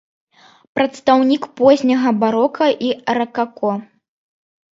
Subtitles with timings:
[0.77, 3.71] Прадстаўнік позняга барока і ракако.